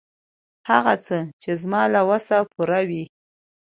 [0.69, 3.03] هغه څه، چې زما له وس پوره وي.